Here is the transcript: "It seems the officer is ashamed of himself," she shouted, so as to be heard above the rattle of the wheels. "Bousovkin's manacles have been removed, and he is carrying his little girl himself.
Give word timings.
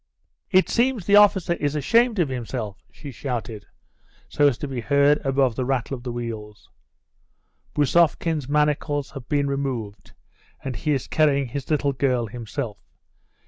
"It 0.49 0.67
seems 0.67 1.05
the 1.05 1.17
officer 1.17 1.53
is 1.53 1.75
ashamed 1.75 2.17
of 2.17 2.27
himself," 2.27 2.81
she 2.91 3.11
shouted, 3.11 3.67
so 4.27 4.47
as 4.47 4.57
to 4.57 4.67
be 4.67 4.81
heard 4.81 5.23
above 5.23 5.55
the 5.55 5.63
rattle 5.63 5.95
of 5.95 6.01
the 6.01 6.11
wheels. 6.11 6.71
"Bousovkin's 7.75 8.49
manacles 8.49 9.11
have 9.11 9.29
been 9.29 9.45
removed, 9.47 10.13
and 10.63 10.75
he 10.75 10.93
is 10.93 11.05
carrying 11.05 11.49
his 11.49 11.69
little 11.69 11.93
girl 11.93 12.25
himself. 12.25 12.79